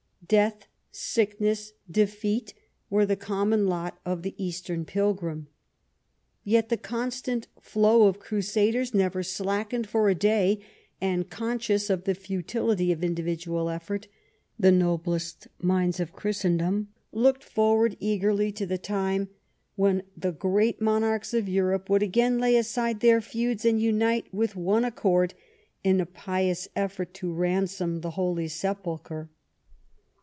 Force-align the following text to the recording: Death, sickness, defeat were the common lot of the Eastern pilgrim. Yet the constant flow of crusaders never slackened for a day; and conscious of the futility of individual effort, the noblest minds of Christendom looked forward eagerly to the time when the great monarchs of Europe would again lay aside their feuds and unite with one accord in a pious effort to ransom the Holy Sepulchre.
Death, 0.27 0.65
sickness, 0.93 1.73
defeat 1.89 2.53
were 2.89 3.05
the 3.05 3.17
common 3.17 3.67
lot 3.67 3.99
of 4.05 4.21
the 4.21 4.33
Eastern 4.41 4.85
pilgrim. 4.85 5.47
Yet 6.45 6.69
the 6.69 6.77
constant 6.77 7.47
flow 7.59 8.07
of 8.07 8.19
crusaders 8.21 8.93
never 8.93 9.23
slackened 9.23 9.87
for 9.89 10.07
a 10.07 10.15
day; 10.15 10.61
and 11.01 11.29
conscious 11.29 11.89
of 11.89 12.05
the 12.05 12.15
futility 12.15 12.93
of 12.93 13.03
individual 13.03 13.69
effort, 13.69 14.07
the 14.57 14.71
noblest 14.71 15.49
minds 15.59 15.99
of 15.99 16.13
Christendom 16.13 16.87
looked 17.11 17.43
forward 17.43 17.97
eagerly 17.99 18.53
to 18.53 18.65
the 18.65 18.77
time 18.77 19.27
when 19.75 20.01
the 20.15 20.31
great 20.31 20.79
monarchs 20.79 21.33
of 21.33 21.49
Europe 21.49 21.89
would 21.89 22.03
again 22.03 22.37
lay 22.39 22.55
aside 22.55 23.01
their 23.01 23.19
feuds 23.19 23.65
and 23.65 23.81
unite 23.81 24.33
with 24.33 24.55
one 24.55 24.85
accord 24.85 25.33
in 25.83 25.99
a 25.99 26.05
pious 26.05 26.69
effort 26.73 27.13
to 27.15 27.33
ransom 27.33 27.99
the 27.99 28.11
Holy 28.11 28.47
Sepulchre. 28.47 29.29